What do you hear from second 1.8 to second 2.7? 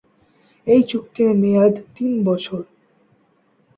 তিন বছর।